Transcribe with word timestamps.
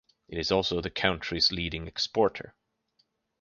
It 0.27 0.39
is 0.39 0.51
also 0.51 0.81
the 0.81 0.89
country's 0.89 1.51
leading 1.51 1.85
exporter. 1.85 2.55